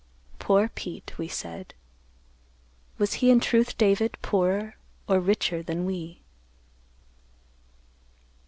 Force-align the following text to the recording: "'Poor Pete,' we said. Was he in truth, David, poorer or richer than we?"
"'Poor 0.39 0.67
Pete,' 0.67 1.15
we 1.19 1.27
said. 1.27 1.75
Was 2.97 3.13
he 3.21 3.29
in 3.29 3.39
truth, 3.39 3.77
David, 3.77 4.17
poorer 4.23 4.75
or 5.07 5.19
richer 5.19 5.61
than 5.61 5.85
we?" 5.85 6.21